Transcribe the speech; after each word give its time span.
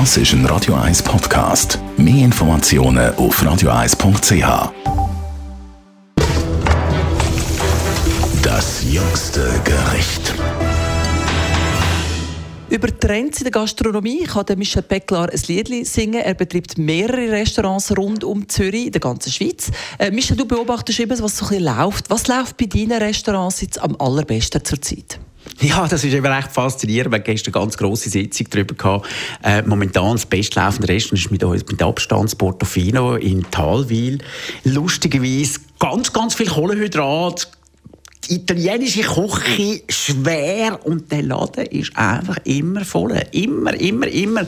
Das 0.00 0.16
ist 0.16 0.32
ein 0.32 0.44
Radio 0.46 0.74
1 0.74 1.04
Podcast. 1.04 1.78
Mehr 1.96 2.24
Informationen 2.24 3.14
auf 3.14 3.40
radio1.ch. 3.40 4.72
Das 8.42 8.82
jüngste 8.92 9.48
Gericht. 9.64 10.34
Über 12.70 12.88
Trends 12.98 13.38
in 13.38 13.44
der 13.44 13.52
Gastronomie 13.52 14.24
kann 14.24 14.46
Michel 14.56 14.82
Pecklar 14.82 15.30
ein 15.30 15.40
Lied 15.46 15.86
singen. 15.86 16.22
Er 16.22 16.34
betreibt 16.34 16.76
mehrere 16.76 17.30
Restaurants 17.30 17.96
rund 17.96 18.24
um 18.24 18.48
Zürich, 18.48 18.86
in 18.86 18.92
der 18.92 19.00
ganzen 19.00 19.30
Schweiz. 19.30 19.70
Äh, 20.00 20.10
Michel, 20.10 20.36
du 20.36 20.44
beobachtest 20.44 20.98
immer, 20.98 21.16
was 21.20 21.38
so 21.38 21.44
ein 21.44 21.50
bisschen 21.50 21.64
läuft. 21.66 22.10
Was 22.10 22.26
läuft 22.26 22.56
bei 22.56 22.66
deinen 22.66 23.00
Restaurants 23.00 23.60
jetzt 23.60 23.80
am 23.80 23.94
allerbesten 24.00 24.64
zurzeit? 24.64 25.20
Ja, 25.68 25.88
das 25.88 26.04
ist 26.04 26.12
eben 26.12 26.26
recht 26.26 26.52
faszinierend. 26.52 27.12
Wir 27.12 27.18
haben 27.18 27.24
gestern 27.24 27.54
eine 27.54 27.62
ganz 27.62 27.76
grosse 27.78 28.10
Sitzung 28.10 28.46
darüber 28.50 28.74
gehabt. 28.74 29.08
Äh, 29.42 29.62
momentan 29.62 30.12
das 30.12 30.26
bestlaufende 30.26 30.88
Restaurant 30.88 31.24
ist 31.24 31.30
mit 31.30 31.42
uns 31.42 31.64
mit 31.66 31.82
Abstand 31.82 32.36
Portofino 32.36 33.16
in 33.16 33.42
Talwil. 33.50 34.18
Lustigerweise 34.64 35.60
ganz, 35.78 36.12
ganz 36.12 36.34
viel 36.34 36.48
Kohlenhydrat, 36.48 37.48
die 38.28 38.36
italienische 38.36 39.02
Küche 39.02 39.82
schwer 39.88 40.78
und 40.84 41.10
der 41.10 41.22
Laden 41.22 41.66
ist 41.66 41.96
einfach 41.96 42.38
immer 42.44 42.84
voll. 42.84 43.20
Immer, 43.32 43.74
immer, 43.74 44.06
immer. 44.06 44.46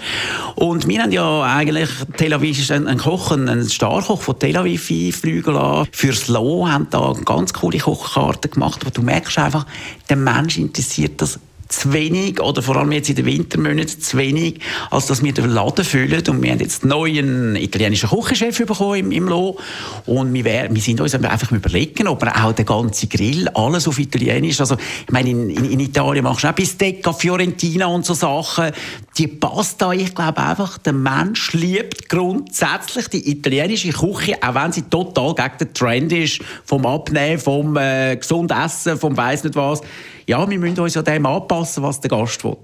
Und 0.54 0.86
wir 0.86 1.02
haben 1.02 1.12
ja 1.12 1.42
eigentlich, 1.42 1.88
Tel 2.16 2.32
Aviv 2.32 2.58
ist 2.58 2.70
ein, 2.70 2.86
ein 2.86 2.98
Koch, 2.98 3.30
ein 3.30 3.68
Starkoch 3.68 4.20
von 4.20 4.38
Tel 4.38 4.56
Aviv 4.56 4.90
einfliegen 4.90 5.86
Fürs 5.92 6.28
Lo 6.28 6.68
haben 6.68 6.88
da 6.90 7.14
ganz 7.24 7.52
coole 7.52 7.78
Kochkarten 7.78 8.50
gemacht. 8.50 8.80
Aber 8.82 8.90
du 8.90 9.02
merkst 9.02 9.38
einfach, 9.38 9.66
der 10.08 10.16
Mensch 10.16 10.58
interessiert 10.58 11.20
das 11.20 11.38
zu 11.68 11.92
wenig 11.92 12.40
oder 12.40 12.62
vor 12.62 12.76
allem 12.76 12.92
jetzt 12.92 13.08
in 13.08 13.16
den 13.16 13.26
Wintermonaten 13.26 14.00
zu 14.00 14.16
wenig, 14.16 14.60
als 14.90 15.06
dass 15.06 15.22
wir 15.22 15.32
den 15.32 15.50
Laden 15.50 15.84
füllen. 15.84 16.22
Und 16.28 16.42
wir 16.42 16.52
haben 16.52 16.60
jetzt 16.60 16.82
einen 16.82 16.90
neuen 16.90 17.56
italienischen 17.56 18.08
Küchenchef 18.08 18.66
bekommen 18.66 18.96
im, 18.96 19.12
im 19.12 19.28
Lo. 19.28 19.58
Und 20.06 20.32
wir, 20.32 20.44
wär, 20.44 20.72
wir 20.74 20.82
sind 20.82 21.00
uns 21.00 21.14
einfach 21.14 21.50
überlegen, 21.50 22.08
ob 22.08 22.22
wir 22.22 22.44
auch 22.44 22.52
den 22.52 22.66
ganzen 22.66 23.08
Grill, 23.08 23.48
alles 23.54 23.88
auf 23.88 23.98
Italienisch, 23.98 24.60
also 24.60 24.76
ich 24.76 25.12
meine, 25.12 25.30
in, 25.30 25.50
in, 25.50 25.70
in 25.72 25.80
Italien 25.80 26.24
machst 26.24 26.44
du 26.44 26.48
auch 26.48 26.52
Bistecca, 26.52 27.12
Fiorentina 27.12 27.86
und 27.86 28.04
so 28.04 28.14
Sachen. 28.14 28.70
Die 29.18 29.26
Pasta, 29.26 29.92
ich 29.92 30.14
glaube 30.14 30.38
einfach, 30.38 30.78
der 30.78 30.92
Mensch 30.92 31.52
liebt 31.52 32.08
grundsätzlich 32.08 33.08
die 33.08 33.30
italienische 33.30 33.90
Küche, 33.90 34.36
auch 34.42 34.54
wenn 34.54 34.72
sie 34.72 34.82
total 34.82 35.34
gegen 35.34 35.58
den 35.58 35.74
Trend 35.74 36.12
ist, 36.12 36.40
vom 36.64 36.86
Abnehmen, 36.86 37.38
vom 37.38 37.76
äh, 37.76 38.16
gesund 38.16 38.52
Essen, 38.52 38.98
vom 38.98 39.16
weiss 39.16 39.42
nicht 39.42 39.56
was 39.56 39.80
ja, 40.28 40.48
wir 40.48 40.58
müssen 40.58 40.80
uns 40.80 40.94
ja 40.94 41.02
dem 41.02 41.26
anpassen, 41.26 41.82
was 41.82 42.00
der 42.00 42.10
Gast 42.10 42.42
will. 42.44 42.56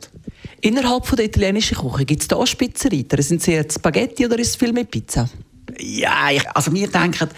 Innerhalb 0.60 1.06
von 1.06 1.16
der 1.16 1.26
italienischen 1.26 1.76
Küche 1.76 2.04
gibt 2.04 2.22
es 2.22 2.28
da 2.28 2.44
Spitzenreiter? 2.46 3.20
Sind 3.22 3.42
sie 3.42 3.52
jetzt 3.52 3.74
Spaghetti 3.74 4.26
oder 4.26 4.38
ist 4.38 4.50
es 4.50 4.56
viel 4.56 4.72
mit 4.72 4.90
Pizza? 4.90 5.28
Ja, 5.78 6.30
ich, 6.30 6.48
also 6.50 6.72
wir 6.72 6.88
denken, 6.88 7.28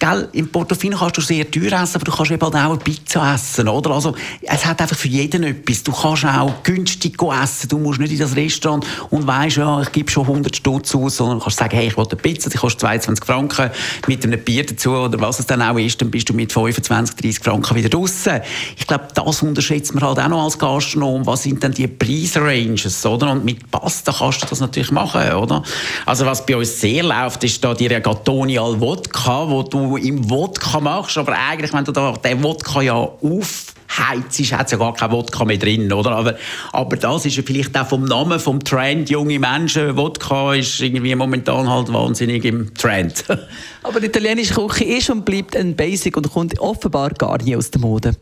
Gell, 0.00 0.28
in 0.30 0.48
Portofino 0.48 0.96
kannst 0.96 1.16
du 1.16 1.20
sehr 1.20 1.50
teuer 1.50 1.72
essen, 1.72 1.96
aber 1.96 2.04
du 2.04 2.12
kannst 2.12 2.30
eben 2.30 2.40
auch 2.40 2.52
eine 2.54 2.76
Pizza 2.76 3.34
essen, 3.34 3.66
oder? 3.66 3.90
Also, 3.90 4.14
es 4.42 4.64
hat 4.64 4.80
einfach 4.80 4.96
für 4.96 5.08
jeden 5.08 5.42
etwas. 5.42 5.82
Du 5.82 5.90
kannst 5.90 6.24
auch 6.24 6.62
günstig 6.62 7.20
essen. 7.20 7.68
Du 7.68 7.78
musst 7.78 7.98
nicht 7.98 8.12
in 8.12 8.18
das 8.20 8.36
Restaurant 8.36 8.86
und 9.10 9.26
weißt, 9.26 9.56
ja, 9.56 9.82
ich 9.82 9.90
gebe 9.90 10.08
schon 10.08 10.22
100 10.22 10.54
Stutz 10.54 10.94
aus, 10.94 11.16
sondern 11.16 11.40
kannst 11.40 11.58
sagen, 11.58 11.76
hey, 11.76 11.88
ich 11.88 11.96
will 11.96 12.06
eine 12.08 12.16
Pizza, 12.16 12.48
die 12.48 12.58
kostet 12.58 12.82
22 12.82 13.24
Franken, 13.24 13.70
mit 14.06 14.24
einem 14.24 14.38
Bier 14.38 14.64
dazu, 14.64 14.92
oder 14.92 15.20
was 15.20 15.40
es 15.40 15.46
dann 15.46 15.62
auch 15.62 15.76
ist, 15.76 16.00
dann 16.00 16.12
bist 16.12 16.28
du 16.28 16.32
mit 16.32 16.52
25, 16.52 17.16
30 17.16 17.42
Franken 17.42 17.74
wieder 17.74 17.88
draussen. 17.88 18.40
Ich 18.76 18.86
glaube, 18.86 19.08
das 19.12 19.42
unterschätzt 19.42 19.94
man 19.94 20.04
halt 20.04 20.20
auch 20.20 20.28
noch 20.28 20.44
als 20.44 20.56
Gastronom. 20.56 21.26
Was 21.26 21.42
sind 21.42 21.60
denn 21.60 21.72
die 21.72 21.88
Preisranges, 21.88 23.04
oder? 23.04 23.32
Und 23.32 23.44
mit 23.44 23.68
Pasta 23.72 24.14
kannst 24.16 24.42
du 24.42 24.46
das 24.46 24.60
natürlich 24.60 24.92
machen, 24.92 25.32
oder? 25.32 25.64
Also, 26.06 26.24
was 26.24 26.46
bei 26.46 26.56
uns 26.56 26.80
sehr 26.80 27.02
läuft, 27.02 27.42
ist 27.42 27.64
da 27.64 27.74
die 27.74 27.88
Regatoni 27.88 28.58
al 28.60 28.78
Vodka, 28.78 29.48
wo 29.48 29.64
du 29.64 29.87
im 29.96 30.28
Wodka 30.30 30.80
machst, 30.80 31.18
aber 31.18 31.32
eigentlich, 31.32 31.72
wenn 31.72 31.84
du 31.84 31.92
da 31.92 32.12
den 32.12 32.42
Wodka 32.42 32.82
ja 32.82 32.94
aufheizt, 32.94 34.52
hat 34.52 34.66
es 34.66 34.72
ja 34.72 34.78
gar 34.78 34.94
kein 34.94 35.10
Wodka 35.10 35.44
mehr 35.44 35.56
drin, 35.56 35.92
oder? 35.92 36.12
Aber, 36.12 36.36
aber 36.72 36.96
das 36.96 37.26
ist 37.26 37.36
ja 37.36 37.42
vielleicht 37.44 37.76
auch 37.78 37.86
vom 37.86 38.04
Namen, 38.04 38.38
vom 38.38 38.62
Trend, 38.62 39.10
junge 39.10 39.38
Menschen, 39.38 39.96
Wodka 39.96 40.54
ist 40.54 40.80
irgendwie 40.80 41.14
momentan 41.14 41.68
halt 41.68 41.92
wahnsinnig 41.92 42.44
im 42.44 42.74
Trend. 42.74 43.24
aber 43.82 44.00
die 44.00 44.06
italienische 44.06 44.54
Küche 44.54 44.84
ist 44.84 45.10
und 45.10 45.24
bleibt 45.24 45.56
ein 45.56 45.74
Basic 45.74 46.16
und 46.16 46.30
kommt 46.30 46.58
offenbar 46.60 47.10
gar 47.10 47.42
nicht 47.42 47.56
aus 47.56 47.70
der 47.70 47.80
Mode. 47.80 48.12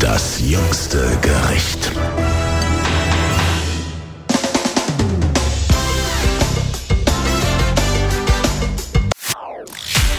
Das 0.00 0.40
jüngste 0.40 1.18
Gericht. 1.22 1.92